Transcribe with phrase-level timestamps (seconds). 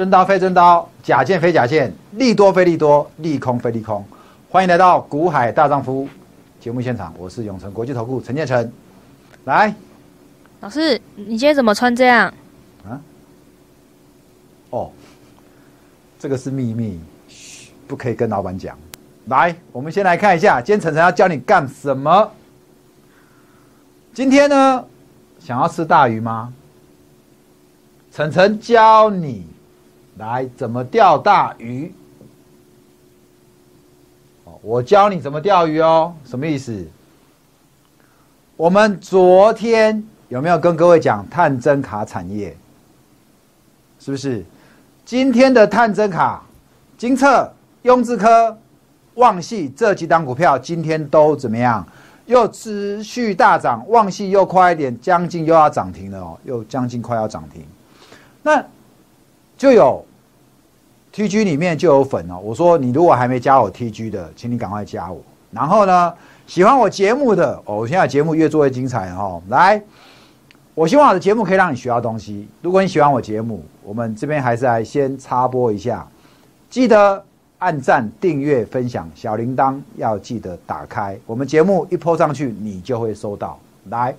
[0.00, 4.02] 真刀非真刀，假剑非假剑，利多非利多，利空非利空。
[4.48, 6.08] 欢迎来到股海大丈夫
[6.58, 8.72] 节目现场，我是永成国际投顾陈建成。
[9.44, 9.74] 来，
[10.60, 12.32] 老师，你今天怎么穿这样？
[12.88, 12.98] 啊
[14.70, 14.90] 哦，
[16.18, 16.98] 这个是秘密，
[17.28, 18.78] 嘘，不可以跟老板讲。
[19.26, 22.32] 来，我们先来看一下，今天晨晨要教你干什么？
[24.14, 24.82] 今天呢，
[25.38, 26.50] 想要吃大鱼吗？
[28.10, 29.46] 晨晨教你
[30.20, 31.92] 来怎么钓大鱼。
[34.60, 36.86] 我教你怎么钓鱼哦，什么意思？
[38.54, 42.54] 我们昨天有没有跟各位讲探针卡产业？
[43.98, 44.44] 是不是？
[45.06, 46.44] 今天的探针卡、
[46.98, 47.50] 金策、
[47.82, 48.58] 雍智科、
[49.14, 51.86] 旺系这几档股票，今天都怎么样？
[52.26, 57.64] 又持续大涨，旺系又快一点，将近又要涨停了哦，又将近快要涨停。
[58.42, 58.62] 那
[59.56, 60.04] 就有
[61.14, 62.38] TG 里面就有粉哦。
[62.42, 65.20] 我说你如果还没加我 TG 的，请你赶快加我。
[65.50, 66.14] 然后呢，
[66.46, 69.42] 喜欢我节目的哦，我现在节目越做越精彩哦。
[69.48, 69.82] 来，
[70.74, 72.46] 我希望我的节目可以让你学到东西。
[72.62, 76.06] 如果你喜欢我节目，我们这边还是来先插播一下，
[76.70, 77.24] 记得
[77.58, 81.18] 按赞、订阅、分享，小铃铛要记得打开。
[81.26, 83.58] 我们节目一播上去，你就会收到。
[83.88, 84.14] 来，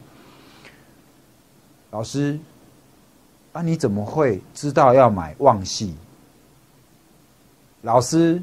[1.92, 2.38] 老师，
[3.54, 5.96] 啊，你怎么会知道要买旺系？
[7.84, 8.40] 老师，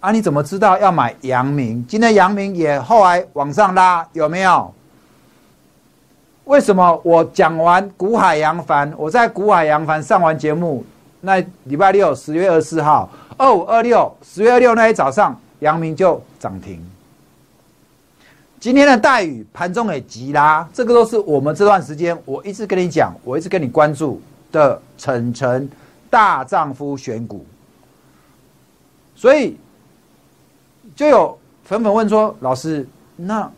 [0.00, 1.86] 啊，你怎么知道要买阳明？
[1.86, 4.72] 今天阳明也后来往上拉，有没有？
[6.44, 10.82] 为什么我讲完股海扬帆，我在股海扬帆上完节目，
[11.20, 16.80] 那礼拜六十月二十四号，二五二六，十月二六那一早上，阳明就涨停。
[18.58, 25.68] 今天的待遇盘中也急拉，这个都是我们这段时间我一直跟你讲，我一直跟你关注的晨晨
[26.08, 27.44] 大丈夫选股。
[29.22, 29.56] 所以
[30.96, 32.84] 就有粉粉问说，老师，
[33.14, 33.48] 那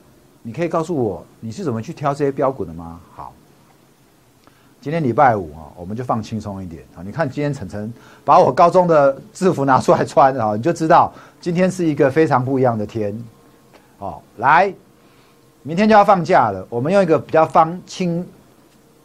[0.43, 3.01] 你可以告诉我你是怎么去挑这些标股的吗？
[3.15, 3.33] 好，
[4.83, 7.01] 今天礼拜五啊，我们就放轻松一点啊。
[7.03, 7.91] 你看今天晨晨
[8.27, 11.11] 把我高中的制服拿出来穿啊，你就知道
[11.41, 13.19] 今天是一个非常不一样的天。
[14.01, 14.71] 哦，来，
[15.63, 18.23] 明天就要放假了，我们用一个比较方轻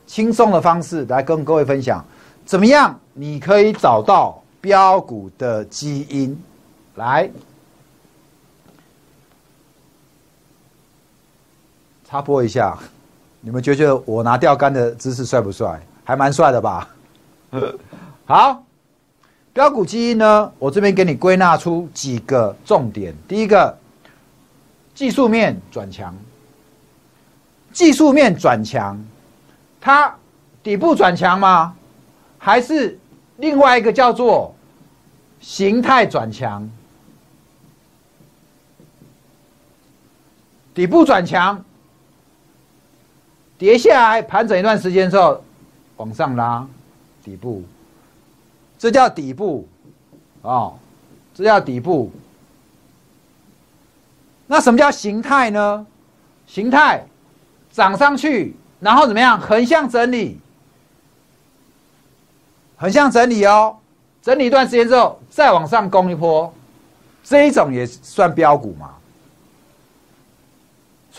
[0.06, 2.04] 轻松的方式来跟各位分享，
[2.46, 6.38] 怎么样你可以找到标股的基因。
[7.00, 7.30] 来。
[12.04, 12.78] 插播一下，
[13.40, 15.80] 你们觉得我拿钓竿的姿势帅不帅？
[16.04, 16.90] 还蛮帅的吧？
[18.26, 18.64] 好，
[19.54, 20.52] 标股基因呢？
[20.60, 23.16] 我这边给你归纳出几个重点。
[23.28, 23.78] 第一个，
[24.94, 26.14] 技术面转强，
[27.72, 29.00] 技术面转强，
[29.80, 30.14] 它
[30.62, 31.76] 底部转强吗？
[32.40, 33.00] 还是
[33.38, 34.54] 另外一个叫做
[35.40, 36.68] 形态转强？
[40.80, 41.62] 底部转强。
[43.58, 45.44] 跌下来盘整一段时间之后，
[45.98, 46.66] 往上拉，
[47.22, 47.62] 底部，
[48.78, 49.68] 这叫底部，
[50.42, 50.80] 哦，
[51.34, 52.10] 这叫底部。
[54.48, 55.86] 那什么叫形态呢？
[56.48, 57.06] 形态
[57.74, 59.38] 涨上去，然后怎么样？
[59.38, 60.40] 横向整理，
[62.78, 63.76] 横向整理哦，
[64.22, 66.54] 整理一段时间之后再往上攻一波，
[67.22, 68.94] 这一种也算标股嘛。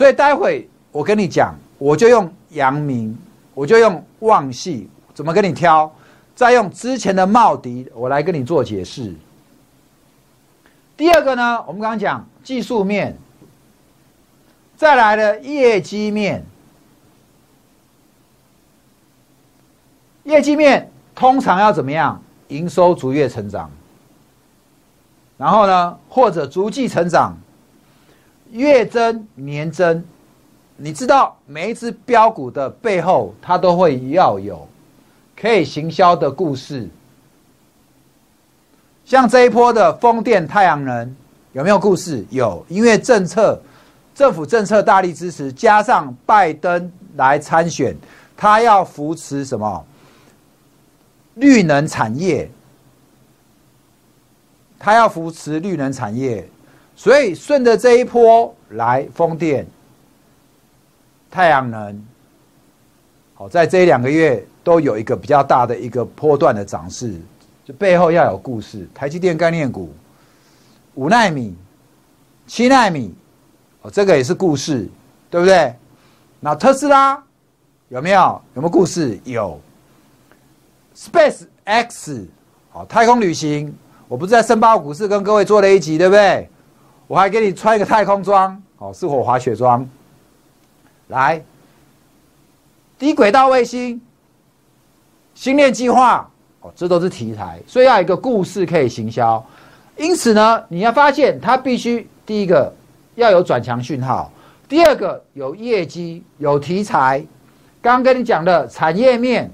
[0.01, 1.53] 所以待会我跟你讲。
[1.77, 3.15] 我就用阳明，
[3.53, 5.91] 我就用旺系，怎么跟你挑？
[6.35, 9.13] 再用之前的茂迪，我来跟你做解释。
[10.97, 13.15] 第二个呢，我们刚刚讲技术面，
[14.75, 16.43] 再来的业绩面，
[20.23, 22.19] 业绩面通常要怎么样？
[22.47, 23.69] 营收逐月成长，
[25.37, 27.37] 然后呢，或者逐季成长，
[28.51, 30.03] 月增年增。
[30.77, 34.67] 你知道每一只标股的背后，它都会要有
[35.39, 36.87] 可以行销的故事。
[39.05, 41.15] 像这一波的风电、太阳能，
[41.53, 42.25] 有没有故事？
[42.29, 43.61] 有，因为政策、
[44.15, 47.95] 政府政策大力支持，加上拜登来参选，
[48.35, 49.85] 他要扶持什么
[51.35, 52.49] 绿能产业？
[54.79, 56.47] 他要扶持绿能产业，
[57.01, 59.65] 所以顺着这一波来风电。
[61.31, 62.05] 太阳能，
[63.33, 67.19] 好，在这两个月都有一个比较大的一个波段的涨势，
[67.65, 68.87] 就背后要有故事。
[68.93, 69.91] 台积电概念股，
[70.93, 71.55] 五纳米、
[72.45, 73.11] 七纳米，
[73.81, 74.87] 哦，这个也是故事，
[75.31, 75.73] 对不对？
[76.39, 77.19] 那特斯拉
[77.89, 78.39] 有没有？
[78.53, 79.19] 有没有故事？
[79.23, 79.59] 有。
[80.95, 82.27] Space X，
[82.69, 83.75] 好，太空旅行，
[84.07, 86.47] 我不是在申报股市跟各位做了一集，对不对？
[87.11, 89.85] 我还给你穿一个太空装，哦，是火滑雪装。
[91.09, 91.43] 来，
[92.97, 93.99] 低轨道卫星，
[95.35, 96.25] 星链计划，
[96.61, 99.45] 哦，这都是题材，所以要一个故事可以行销。
[99.97, 102.73] 因此呢，你要发现它必须第一个
[103.15, 104.31] 要有转强讯号，
[104.69, 107.21] 第二个有业绩、有题材。
[107.81, 109.51] 刚跟你讲的产业面，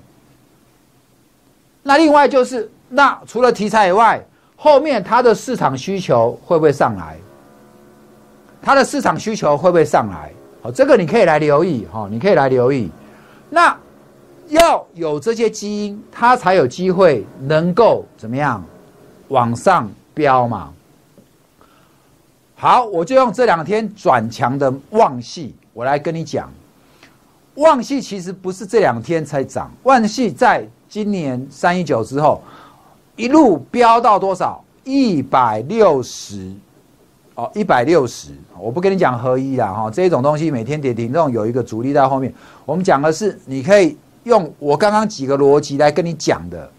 [1.81, 4.23] 那另外就是，那除了题材以外，
[4.55, 7.17] 后面它的市场需求会不会上来？
[8.67, 10.29] 它的市场需求会不会上来？
[10.61, 12.91] 好，这个你可以来留意哈，你可以来留意。
[13.49, 13.73] 那
[14.49, 18.61] 要有这些基因，它才有机会能够怎么样
[19.29, 19.89] 往上？
[20.13, 20.73] 飙嘛，
[22.55, 26.51] 好，我就用这两天转强的旺系，我来跟你讲，
[27.55, 32.43] 旺系其实不是这两天才涨，旺系在今年三一九之后
[33.15, 34.61] 一路飙到多少？
[34.83, 36.51] 一百六十
[37.37, 38.31] 哦，一百六十。
[38.59, 42.33] 我不跟你讲合一啦哈，这种东西每天跌停，这种有一个主力在后面。
[42.65, 46.69] 我们讲的是，你可以用我刚刚几个逻辑来跟你讲的。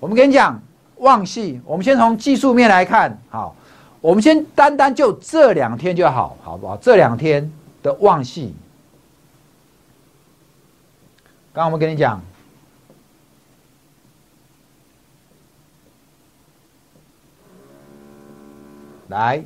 [0.00, 0.58] 我们跟你讲。
[0.98, 3.54] 旺系，我们先从技术面来看，好，
[4.00, 6.74] 我们先单单就这两天就好，好不好？
[6.78, 8.54] 这两天的旺系，
[11.52, 12.18] 刚刚我们跟你讲，
[19.08, 19.44] 来，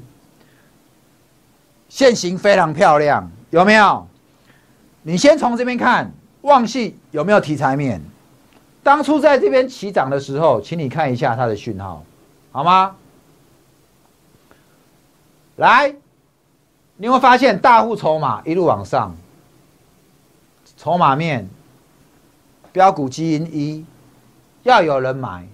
[1.91, 4.07] 线形非常漂亮，有没有？
[5.03, 6.11] 你先从这边看，
[6.43, 8.01] 旺系有没有题材面？
[8.83, 12.05] 当初在这边起涨的时候，请你看一下它的讯号，
[12.53, 12.95] 好吗？
[15.57, 15.95] 来，
[16.97, 19.15] 你会发现大户筹码一路往上，
[20.77, 21.49] 筹码面
[22.71, 23.85] 标股基因一
[24.63, 25.45] 要有人买，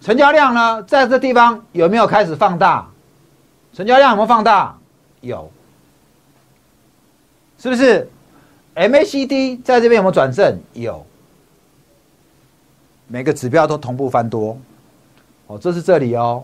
[0.00, 2.88] 成交量呢，在这地方有没有开始放大？
[3.78, 4.76] 成交量有没有放大？
[5.20, 5.48] 有，
[7.60, 8.10] 是不是
[8.74, 10.58] ？MACD 在这边有没有转正？
[10.72, 11.06] 有。
[13.06, 14.58] 每个指标都同步翻多，
[15.46, 16.42] 哦，这是这里哦。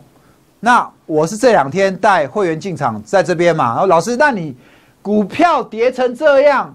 [0.61, 3.73] 那我是这两天带会员进场，在这边嘛。
[3.73, 4.57] 然后老师，那你
[5.03, 6.73] 股票跌成这样，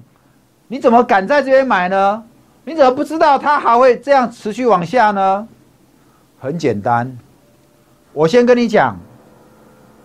[0.67, 2.21] 你怎么敢在这边买呢？
[2.65, 5.47] 你怎么不知道它还会这样持续往下呢？
[6.37, 7.17] 很简单，
[8.11, 8.99] 我先跟你讲，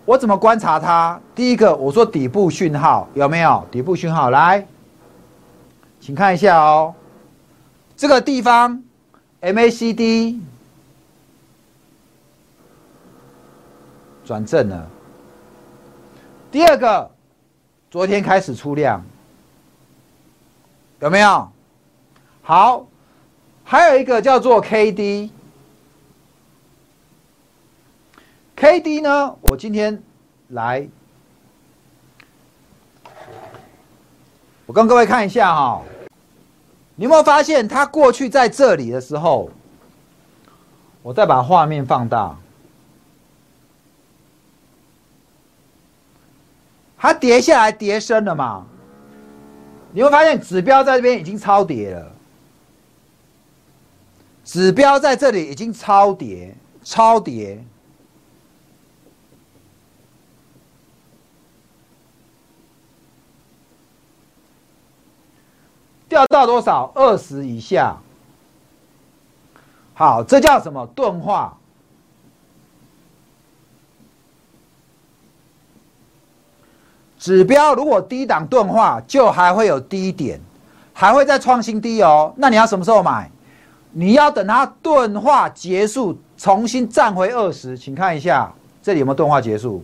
[0.05, 1.19] 我怎么观察它。
[1.33, 3.65] 第一个，我说底部讯号有没有？
[3.71, 4.65] 底部讯号来，
[5.99, 6.93] 请看一下哦，
[7.97, 8.81] 这个地方。
[9.41, 10.39] MACD
[14.23, 14.87] 转正了。
[16.51, 17.11] 第二个，
[17.91, 19.03] 昨天开始出量，
[20.99, 21.47] 有没有？
[22.41, 22.87] 好，
[23.63, 25.29] 还有一个叫做 KD。
[28.55, 29.35] KD 呢？
[29.41, 30.01] 我今天
[30.49, 30.87] 来，
[34.65, 35.83] 我跟各位看一下哈。
[36.95, 39.49] 你有没有发现，它过去在这里的时候，
[41.03, 42.37] 我再把画面放大，
[46.97, 48.65] 它跌下来跌深了嘛？
[49.91, 52.11] 你会发现指标在这边已经超跌了，
[54.45, 57.61] 指标在这里已经超跌，超跌。
[66.15, 66.89] 掉到多少？
[66.95, 67.97] 二十以下。
[69.93, 70.85] 好，这叫什么？
[70.95, 71.57] 钝化。
[77.19, 80.39] 指标如果低档钝化，就还会有低点，
[80.93, 82.33] 还会再创新低哦。
[82.37, 83.29] 那你要什么时候买？
[83.91, 87.77] 你要等它钝化结束，重新站回二十。
[87.77, 89.83] 请看一下，这里有没有钝化结束？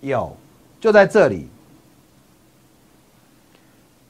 [0.00, 0.34] 有，
[0.80, 1.48] 就在这里。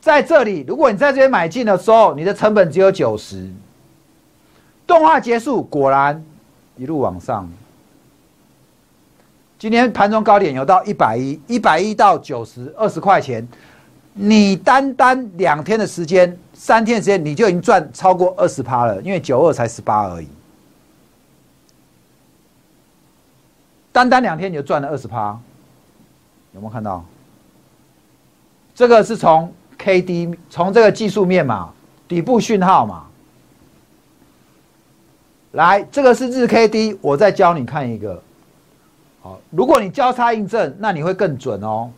[0.08, 3.46] 在这里，如果你在这边买进的时候，你的成本只有九十。
[4.86, 6.24] 动画结束，果然
[6.78, 7.46] 一路往上。
[9.58, 13.46] 今天盘中高点有到一百一，一百一到九十，二十块钱。
[14.14, 20.28] 你单单两天的时间，三天的时间，你就已经赚超过二十趴了，因为九二才十八而已。
[23.92, 25.38] 单单两天你就赚了二十趴，
[26.54, 27.04] 有没有看到？
[28.74, 29.52] 这个是从。
[29.88, 31.72] K D 从这个技术面嘛，
[32.06, 33.06] 底部讯号嘛，
[35.52, 38.22] 来，这个是日 K D，我再教你看一个。
[39.22, 41.90] 好，如果你交叉印证，那你会更准哦。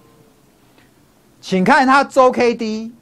[1.40, 2.92] 请看它周 K D，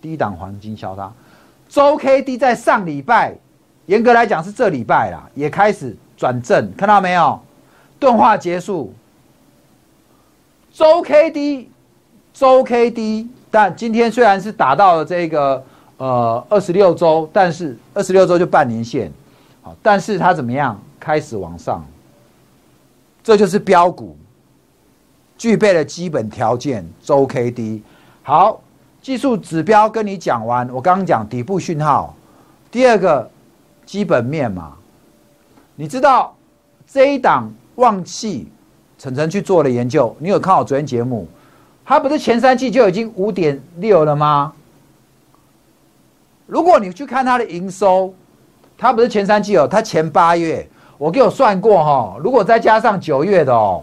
[0.00, 1.12] 低档黄金交叉，
[1.68, 3.36] 周 K D 在上礼拜，
[3.84, 7.38] 严格来讲是这礼拜啦，也开始转正，看到没有？
[8.00, 8.94] 钝化结束。
[10.72, 11.70] 周 K D，
[12.34, 15.64] 周 K D，但今天虽然是打到了这个
[15.96, 19.10] 呃二十六周，但是二十六周就半年线，
[19.62, 20.78] 好，但是它怎么样？
[20.98, 21.84] 开始往上，
[23.22, 24.16] 这就是标股
[25.38, 26.84] 具备了基本条件。
[27.02, 27.82] 周 K D，
[28.22, 28.60] 好，
[29.00, 32.16] 技术指标跟你讲完，我刚刚讲底部讯号，
[32.70, 33.30] 第二个
[33.86, 34.72] 基本面嘛，
[35.76, 36.34] 你知道
[36.86, 38.48] 这一档旺气。
[38.96, 41.28] 晨晨去做了研究，你有看我昨天节目？
[41.84, 44.52] 它不是前三季就已经五点六了吗？
[46.46, 48.14] 如果你去看它的营收，
[48.76, 50.66] 它不是前三季哦，它前八月
[50.98, 53.82] 我给我算过哈，如果再加上九月的哦，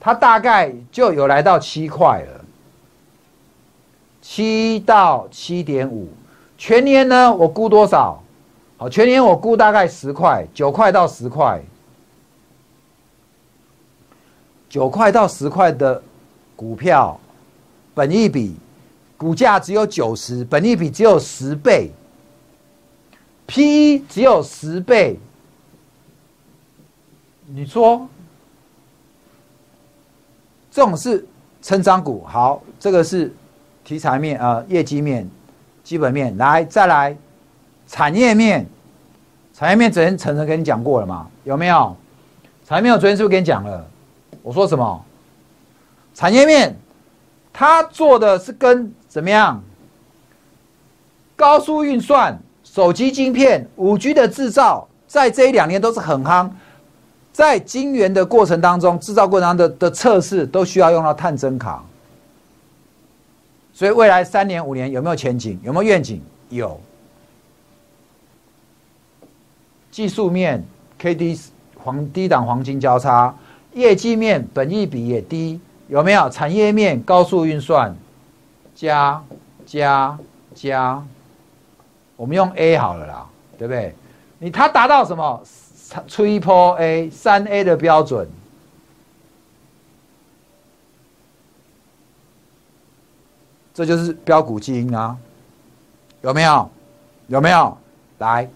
[0.00, 2.44] 它大概就有来到七块了，
[4.22, 6.08] 七到七点五。
[6.56, 8.22] 全年呢，我估多少？
[8.76, 11.60] 好，全年我估大概十块，九块到十块。
[14.68, 16.02] 九块到十块的
[16.58, 17.16] 股票，
[17.94, 18.56] 本益比
[19.16, 21.92] 股价只有九十，本益比只有十倍
[23.46, 25.16] ，P 只有十倍。
[27.46, 28.08] 你说
[30.68, 31.24] 这种是
[31.62, 32.24] 成长股？
[32.26, 33.32] 好，这个是
[33.84, 35.30] 题材面啊，业绩面、
[35.84, 36.36] 基本面。
[36.38, 37.16] 来，再来
[37.86, 38.66] 产业面，
[39.54, 41.30] 产业面昨天晨晨跟你讲过了吗？
[41.44, 41.96] 有没有？
[42.66, 43.88] 产业面我昨天是不是跟你讲了？
[44.42, 45.04] 我说什么？
[46.18, 46.76] 产业面，
[47.52, 49.62] 它做的是跟怎么样？
[51.36, 56.50] 高速运算、手机晶片、五 G 的制造，在这一两年都是很夯。
[57.32, 61.84] 在晶圆的过程当中，制造过程当中的的测试都需要用到探针卡。
[63.72, 65.56] 所以未来三年、五年有没有前景？
[65.62, 66.20] 有没有愿景？
[66.48, 66.80] 有。
[69.92, 70.66] 技术面
[70.98, 71.40] ，K D
[71.76, 73.32] 黄低档黄金交叉。
[73.74, 76.28] 业绩面本益比也低，有没有？
[76.28, 77.94] 产业面高速运算，
[78.74, 79.22] 加
[79.66, 80.18] 加
[80.54, 81.02] 加，
[82.14, 83.26] 我们用 A 好了啦，
[83.58, 83.94] 对不对？
[84.38, 85.42] 你它达到什么
[86.06, 88.28] ？Triple A 三 A 的标准，
[93.72, 95.16] 这就是标股基因啊，
[96.20, 96.70] 有没有？
[97.28, 97.76] 有没有？
[98.18, 98.48] 来，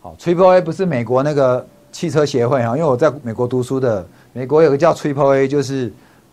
[0.00, 1.66] 好，Triple A 不是美国那个。
[1.94, 5.92] 汽车协会啊，因为我在美国读书的，美国有个叫 Triple A，就是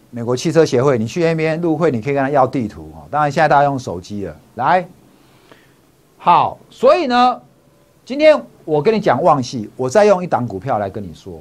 [0.10, 0.98] 美国汽车协会。
[0.98, 3.05] 你去那边入会，你可以跟他要地图哈。
[3.12, 4.36] 当然，现在大家用手机了。
[4.55, 4.88] 来，
[6.17, 7.39] 好，所以呢，
[8.03, 11.39] 今天我跟你讲旺系，我再用一档股票来跟你说，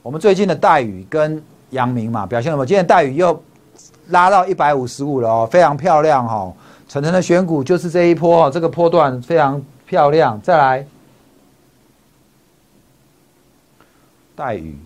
[0.00, 2.64] 我们最近的待遇跟阳明嘛表现什么？
[2.64, 3.42] 今天待遇又
[4.10, 6.52] 拉到一百五十五了哦，非常漂亮哈。
[6.88, 9.60] 晨晨的选股就是这一波，这个波段非常。
[9.88, 10.86] 漂亮，再来，
[14.38, 14.78] 待遇。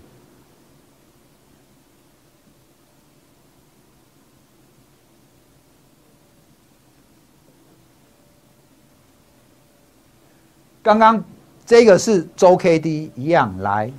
[10.82, 11.22] 刚刚
[11.66, 13.92] 这个是周 K D 一样来，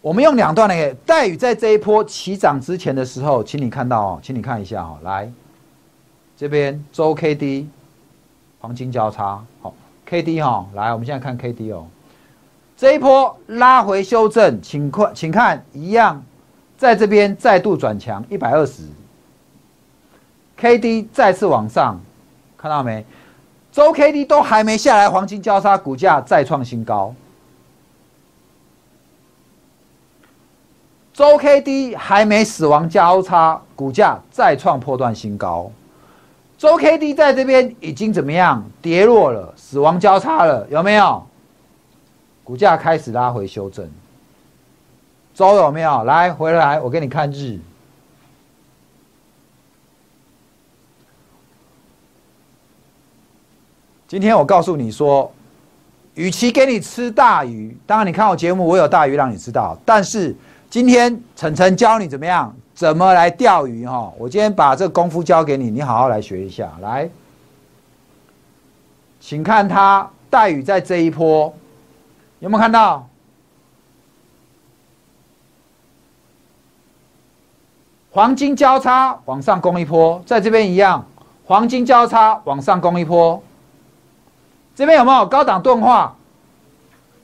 [0.00, 5.32] 我们用两段那个待遇在这一波起涨之前的时候，请你看到哦，请你看一下哦，来
[6.36, 7.68] 这边周 K D。
[8.58, 9.74] 黄金交叉，好
[10.06, 11.84] ，K D 哈，来，我们现在看 K D 哦，
[12.82, 16.20] 这一波拉回修正，请看，请看，一样，
[16.76, 18.82] 在这边再度转强，一百二十
[20.56, 22.00] ，K D 再次往上，
[22.58, 23.06] 看到没？
[23.70, 27.14] 周 K D 都还没下来，黄金交叉，股价再创新高，
[31.14, 35.70] 周 K D 还没死亡交叉，股价再创破断新高。
[36.58, 41.24] 周 K D 在这边已经怎么样跌落了，死亡交叉了，有没有？
[42.44, 43.88] 股价开始拉回修正。
[45.34, 46.04] 周有没有？
[46.04, 47.58] 来回来，我给你看日。
[54.06, 55.32] 今天我告诉你说，
[56.14, 60.36] 与其给你吃大鱼，当然你看我节目，我有大鱼让你知道，但是
[60.68, 62.54] 今天晨晨教你怎么样。
[62.74, 64.10] 怎么来钓鱼哈？
[64.18, 66.72] 我今天把这个功夫教给你，你好好来学一下。
[66.80, 67.08] 来，
[69.20, 71.54] 请看他带鱼在这一波，
[72.42, 73.08] 有没有看到？
[78.10, 81.06] 黄金交叉往上攻一波，在这边一样，
[81.44, 83.40] 黄金交叉往上攻一波。
[84.74, 86.16] 这边有没有高档钝化？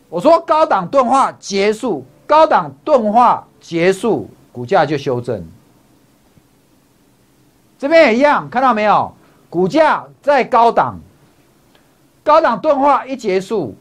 [0.08, 4.30] 我说高档钝化结束，高档钝化结束。
[4.52, 5.46] 股价就修正，
[7.78, 9.12] 这边也一样，看到没有？
[9.50, 10.98] 股价在高档，
[12.22, 13.76] 高档钝化一结束，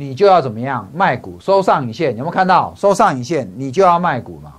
[0.00, 2.12] 你就要怎么样卖股收上影线？
[2.12, 3.50] 有没有看到收上影线？
[3.56, 4.54] 你就要卖股嘛。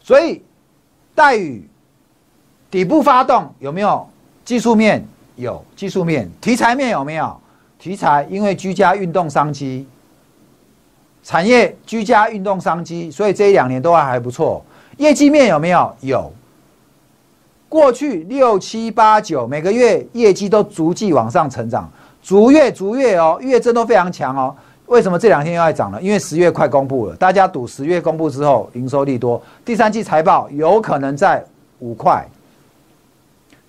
[0.00, 0.40] 所以，
[1.16, 1.68] 待遇
[2.70, 4.08] 底部发动有没有
[4.44, 5.04] 技术面？
[5.34, 7.36] 有技术面，题材面有没有？
[7.76, 9.84] 题材因为居家运动商机，
[11.24, 14.64] 产业居家运动商机，所以这一两年都还还不错。
[14.98, 15.96] 业绩面有没有？
[16.02, 16.32] 有。
[17.74, 21.90] 过去六七八九每个月业绩都逐季往上成长，
[22.22, 24.54] 逐月逐月哦，月增都非常强哦。
[24.86, 26.00] 为什么这两天又在涨了？
[26.00, 31.44] 因为十月快公布了，大家赌十月公布之后营收利多，第三季财报有可能在
[31.80, 32.24] 五块。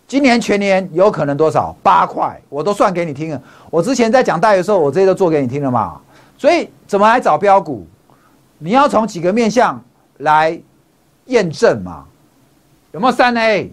[0.08, 1.76] 今年全年有可能多少？
[1.82, 3.42] 八块，我都算给你听了。
[3.72, 6.00] 我之前在讲大的时候，我这些都做给你听了嘛。
[6.38, 7.88] 所以怎么来找标股？
[8.60, 9.84] 你要从几个面向
[10.20, 10.62] 来
[11.26, 12.06] 验证嘛？
[12.92, 13.72] 有没有三 A？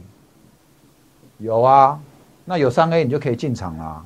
[1.43, 1.99] 有啊，
[2.45, 4.03] 那有三 A 你就可以进场啦。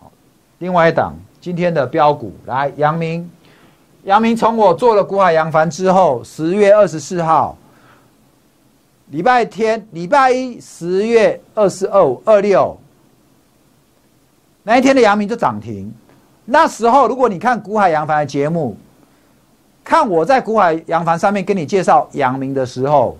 [0.00, 0.10] 好，
[0.58, 1.14] 另外一档。
[1.40, 3.26] 今天的标股来，阳明，
[4.04, 7.56] 阳明从我做了股海扬帆之后，十月二十四号，
[9.06, 12.76] 礼拜天，礼拜一，十月二十二五二六，
[14.64, 15.90] 那一天的阳明就涨停。
[16.44, 18.76] 那时候，如果你看股海扬帆的节目，
[19.82, 23.16] 看我在股海扬帆上面跟你介绍阳明的时候，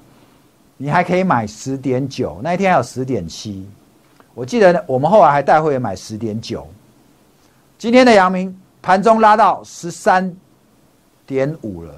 [0.82, 3.68] 你还可以买十点九，那一天还有十点七。
[4.32, 6.66] 我记得我们后来还带会员买十点九。
[7.76, 10.34] 今天的阳明盘中拉到十三
[11.26, 11.94] 点五了。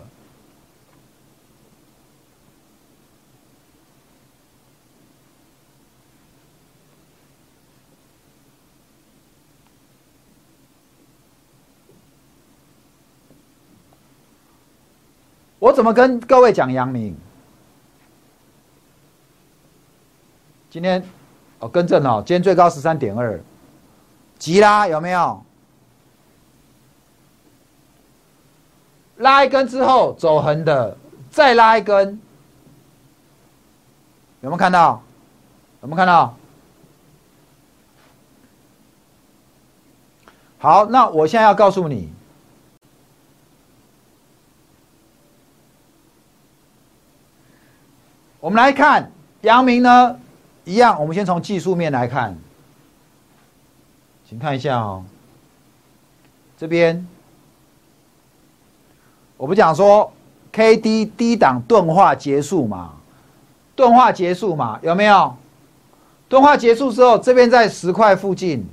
[15.61, 17.17] 我怎么跟各位讲阳明？
[20.73, 21.05] 今天
[21.59, 23.39] 哦，更正哦，今天最高十三点二，
[24.39, 25.45] 急啦，有没有？
[29.17, 30.97] 拉一根之后走横的，
[31.29, 32.19] 再拉一根，
[34.41, 35.03] 有没有看到？
[35.83, 36.35] 有没有看到？
[40.57, 42.11] 好，那我现在要告诉你，
[48.41, 50.19] 我们来看阳明呢，
[50.65, 52.37] 一样，我们先从技术面来看，
[54.29, 55.05] 请看一下哦，
[56.57, 57.07] 这边。
[59.37, 60.13] 我不讲说
[60.53, 62.93] ，K D 低档钝化结束嘛？
[63.75, 64.79] 钝化结束嘛？
[64.83, 65.35] 有没有？
[66.29, 68.65] 钝化结束之后，这边在十块附近，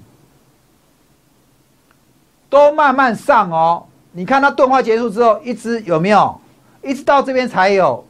[2.49, 3.85] 都慢慢上哦。
[4.11, 6.39] 你看它钝化结束之后，一直有没有？
[6.83, 8.05] 一直到这边才有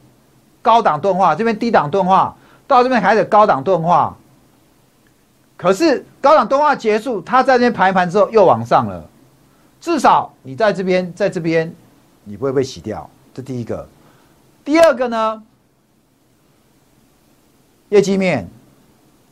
[0.62, 2.36] 高档钝化，这边低档钝化，
[2.69, 4.15] 到这边还得高档钝化。
[5.58, 9.03] 可是高档钝化结束，它在这边盘一盘之后又往上了，
[9.82, 11.75] 至少你在这边，在这边。
[12.25, 13.88] 你不会被洗掉，这第一个。
[14.63, 15.41] 第二个呢？
[17.88, 18.47] 业绩面，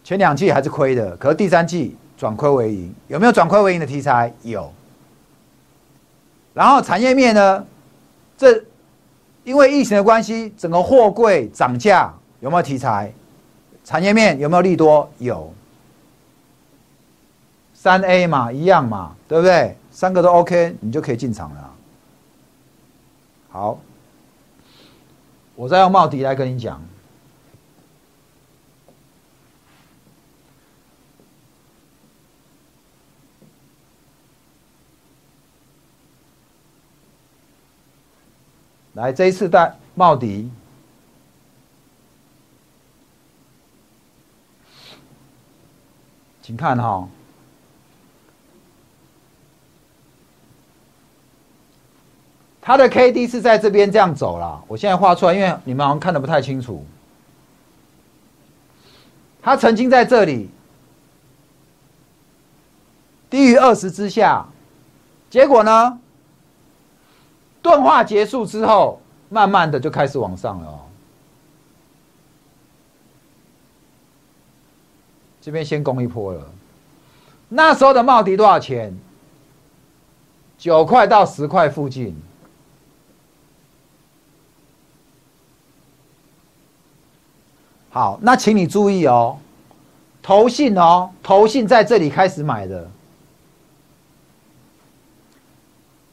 [0.03, 4.33] 前两季还是亏的，可是第三季转亏为盈，有没有转亏为盈的题材？
[4.41, 4.73] 有。
[6.55, 7.63] 然后产业面呢？
[8.35, 8.63] 这
[9.43, 13.13] 因为疫情的关系，整个货柜涨价，有没有题材？
[13.87, 15.09] 产业面有没有利多？
[15.17, 15.53] 有。
[17.73, 19.77] 三 A 嘛，一样嘛，对不对？
[19.91, 21.73] 三个都 OK，你就可以进场了。
[23.47, 23.79] 好，
[25.55, 26.83] 我再用茂迪来跟你讲。
[38.95, 40.51] 来，这一次带茂迪，
[46.47, 47.05] 请看哈。
[52.61, 56.85] 它的 K D 是在这边这样走了，我现在画出来，因为你们好像看的不太清楚。
[59.41, 60.49] 它曾经在这里
[63.29, 64.45] 低于二十之下，
[65.29, 65.99] 结果呢，
[67.61, 70.86] 钝化结束之后，慢慢的就开始往上了。
[75.47, 76.41] 这边先攻一波了，
[77.47, 78.93] 那时候的帽迪多少钱？
[80.57, 82.21] 九块到十块附近。
[87.89, 89.39] 好，那请你注意哦，
[90.21, 92.91] 投信哦，投信在这里开始买的，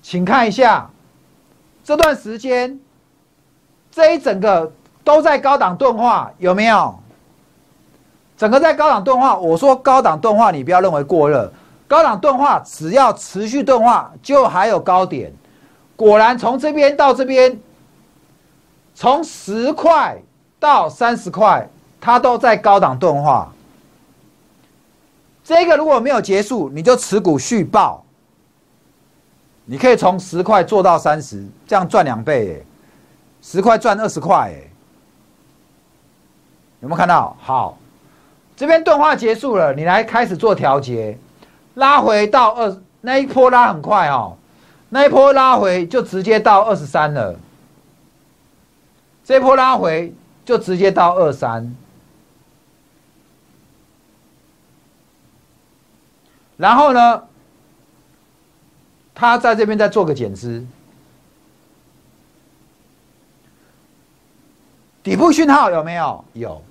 [0.00, 0.88] 请看一下
[1.82, 2.78] 这段时间，
[3.90, 6.96] 这一整个都在高档钝化，有没有？
[8.44, 11.50] 整个在高档钝化，我说高档钝化，你不要认为过热，
[11.88, 15.32] 高档钝化只要持续钝化，就还有高点。
[15.96, 17.58] 果然从这边到这边，
[18.94, 20.20] 从十块
[20.60, 21.66] 到三十块，
[21.98, 23.50] 它都在高档钝化。
[25.42, 28.04] 这个如果没有结束，你就持股续报。
[29.64, 32.66] 你可以从十块做到三十，这样赚两倍哎，
[33.40, 34.68] 十块赚二十块哎，
[36.80, 37.34] 有没有看到？
[37.40, 37.78] 好，
[38.56, 41.18] 这边钝化结束了，你来开始做调节，
[41.74, 44.36] 拉回到二那一波拉很快哦，
[44.88, 47.36] 那一波拉回就直接到二十三了，
[49.24, 50.14] 这一波拉回
[50.44, 51.74] 就直接到二三，
[56.56, 57.22] 然后呢？
[59.16, 60.66] 他在这边再做个减资，
[65.04, 66.24] 底部讯号有没有？
[66.32, 66.62] 有。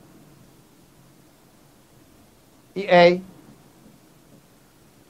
[2.74, 3.22] 一 A，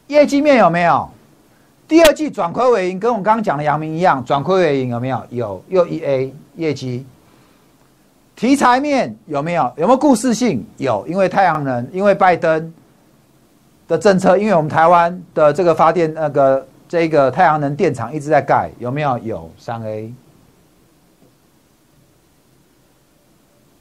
[0.07, 1.09] 业绩面有没有？
[1.87, 5.23] 第二季转亏为盈，跟我们刚刚讲的阳明一样，转亏为盈有没有？
[5.29, 5.63] 有。
[5.67, 7.05] 又一 A 业绩，
[8.35, 9.71] 题材面有没有？
[9.77, 10.65] 有没有故事性？
[10.77, 12.73] 有，因为太阳能，因为拜登
[13.87, 16.65] 的政策，因为我们台湾的这个发电那个。
[16.85, 19.17] 这个太阳能电厂一直在盖，有没有？
[19.19, 20.13] 有三 A。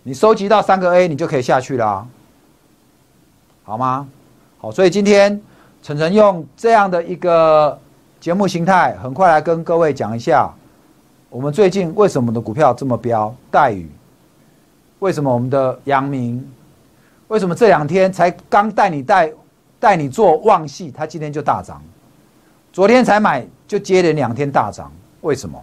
[0.03, 2.09] 你收集到三个 A，你就可以下去了，
[3.64, 4.09] 好吗？
[4.59, 5.40] 好，所以今天
[5.83, 7.79] 晨晨用这样的一个
[8.20, 10.53] 节目形态，很快来跟各位讲一下，
[11.31, 13.35] 我们最近为什么的股票这么飙？
[13.51, 13.88] 待遇？
[14.98, 16.48] 为什么我们的阳明？
[17.29, 19.33] 为什么这两天才刚带你带
[19.81, 21.83] 带你做旺系，它今天就大涨？
[22.72, 25.62] 昨天才买就接连两天大涨，为什么？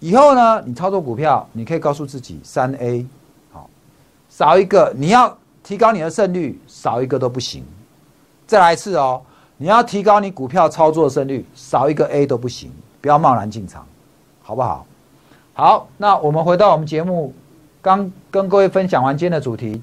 [0.00, 0.62] 以后呢？
[0.66, 3.06] 你操作股票，你可以告诉自己三 A，
[3.52, 3.70] 好，
[4.28, 7.64] 少一个你要提高你的胜率，少一个都不行。
[8.46, 9.22] 再来一次哦，
[9.56, 12.70] 你要提高你股票操作胜率，少一个 A 都不行，
[13.00, 13.86] 不要贸然进场，
[14.42, 14.86] 好不好？
[15.54, 17.32] 好，那我们回到我们节目，
[17.80, 19.80] 刚跟各位分享完今天的主题，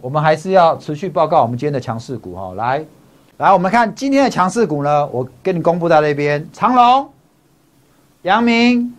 [0.00, 2.84] 我们还是要持续报告我们今天的强势股哈，来。
[3.38, 5.06] 来，我们看今天的强势股呢？
[5.08, 7.10] 我跟你公布在那边：长隆、
[8.22, 8.94] 阳明、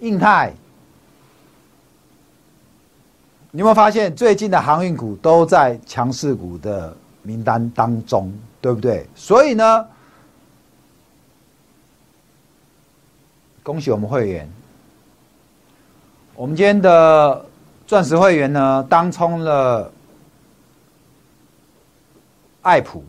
[0.00, 0.54] 印泰。
[3.56, 9.06] 你有没有发现最近的航运股都在强势股的名单当中，对不对？
[9.14, 9.86] 所以呢，
[13.62, 14.50] 恭喜我们会员，
[16.34, 17.46] 我们今天的
[17.86, 19.88] 钻石会员呢，当冲了
[22.62, 23.04] 爱普。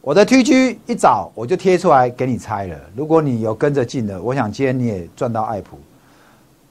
[0.00, 2.80] 我的 TG 一早我就贴出来给你猜了。
[2.94, 5.76] 如果你有跟着进的，我想今天你也赚到爱普。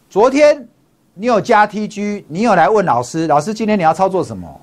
[0.09, 0.65] 昨天
[1.19, 4.61] 你有加 TG，你有来问老师，老师今天你要操作什么？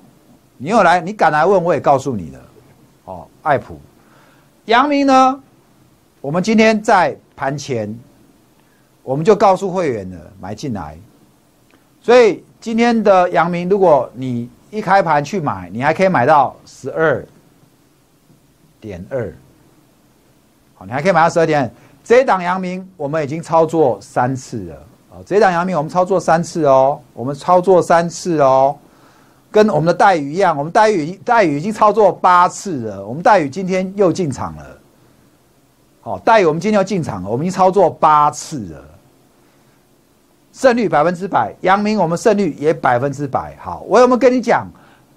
[0.57, 2.39] 你有来，你敢来问，我也告诉你了。
[3.03, 3.77] 哦，爱普、
[4.65, 5.43] 阳明呢？
[6.21, 7.93] 我们今天在盘前，
[9.03, 10.97] 我们就告诉会员了，买进来。
[12.01, 17.25] 所以今天的阳明，如果你一开盘去买，你还可以买到十二。
[18.79, 19.33] 点二，
[20.75, 21.69] 好，你还可以买到十二点。
[22.03, 28.75] 这一档阳明我们已经操作三次了，哦，这一档阳明我们操作三次哦，我们操作三次哦，
[29.49, 34.77] 跟我们的待遇一样，我们待遇待遇已经操作八次了，我们待遇今天又进场了，
[36.01, 38.83] 好，待遇我们今天又进场了，我们已经操作八次了，
[40.51, 44.67] 胜率百分之百，阳明我们胜率也百分之百，好，我有没有跟你讲？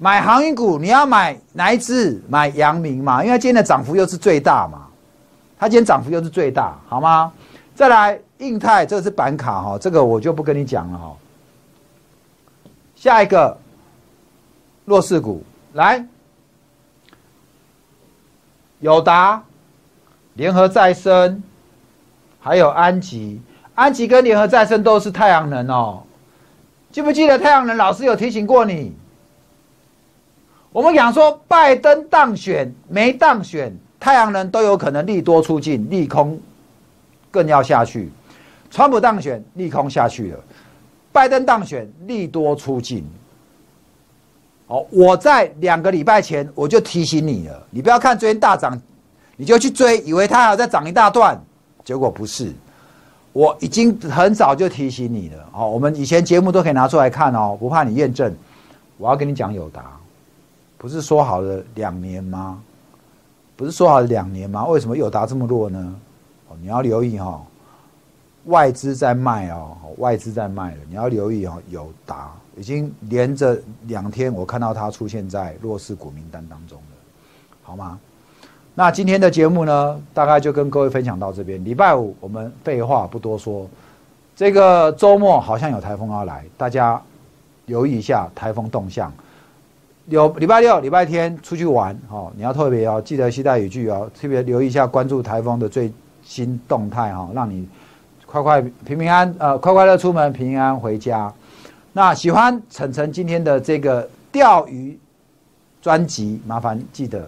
[0.01, 2.23] 买航运股，你要买哪一支？
[2.29, 4.87] 买阳明嘛，因为今天的涨幅又是最大嘛，
[5.59, 7.33] 它今天涨幅又是最大，好吗？
[7.75, 11.17] 再来，印泰，这是板卡哈，这个我就不跟你讲了哈。
[12.95, 13.57] 下一个
[14.85, 16.05] 弱势股，来，
[18.81, 19.43] 友达、
[20.35, 21.43] 联合再生，
[22.41, 23.41] 还有安吉，
[23.75, 26.03] 安吉跟联合再生都是太阳能哦，
[26.91, 27.77] 记不记得太阳能？
[27.77, 28.95] 老师有提醒过你。
[30.71, 36.41] 我们讲说，拜登当选没当选，太阳能都有可能利多出尽，利空
[37.31, 38.11] 更要下去。
[38.71, 40.39] 川普当选，利空下去了；
[41.13, 43.05] 拜登当选，利多出尽。
[44.67, 48.79] 好，我在两个礼拜前我就提醒你了，你不要看昨天大涨，
[49.37, 51.41] 你就去追，以为它还要再涨一大段，
[51.85, 52.53] 结果不是。
[53.33, 55.49] 我已经很早就提醒你了。
[55.53, 58.35] 好，我们以前节目都可以拿出来看哦，不怕你验证。
[58.97, 59.97] 我要跟你讲友达。
[60.77, 62.61] 不是说好了两年吗？
[63.57, 64.67] 不是说好了两年吗？
[64.67, 65.95] 为什么友达这么弱呢？
[66.49, 67.41] 哦，你要留意哈，
[68.49, 76.97] 外资在卖哦，外资在卖了，你要留意哦，友达已经连着两天，我看到它出现在弱势股名单当中了，
[77.63, 77.99] 好吗？
[78.75, 81.65] 那今天的节目呢，大概就跟各位分享到这边。
[81.65, 83.69] 礼拜五我们废话不多说，
[84.37, 87.03] 这个周末好像有台风要来，大家
[87.67, 89.13] 留意一下台风动向。
[90.07, 97.69] 有礼拜六、礼拜天出去玩哦，你要特别要记得携带雨具哦，特别留意一下关注台风的最新动态哈，让你
[98.31, 101.33] 快快平平安呃快快乐出门，平安回家。
[101.95, 104.99] 那喜欢晨晨今天的这个钓鱼
[105.81, 107.27] 专辑，麻烦记得。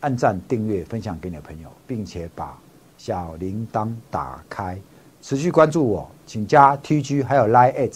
[0.00, 2.56] 按赞、订阅、分享给你的朋友，并且把
[2.96, 4.78] 小铃铛打开，
[5.20, 7.90] 持续关注我，请加 TG 还有 Line@。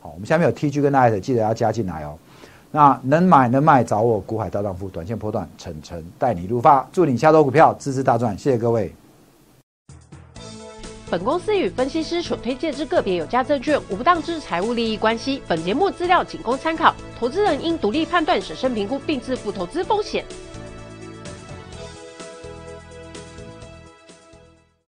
[0.00, 2.18] 好，我们下面有 TG 跟 Line，记得要加进来哦。
[2.72, 8.92] 那能买能卖，找我股海大丈夫，短线波段，晨晨带你入发，祝你下周股票支持大赚，谢谢各位。
[11.08, 20.24] 本公司与分析师所推荐之个别有价证券无不当之财务利益关系，本节目资料仅供参考，投资人应独立判断、审慎评估并自负投资风险。